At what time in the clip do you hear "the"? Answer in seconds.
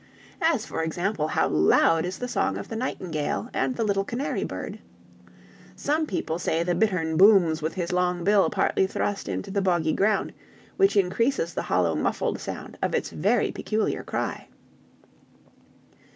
2.17-2.27, 2.69-2.75, 3.75-3.83, 6.63-6.73, 9.51-9.61, 11.53-11.61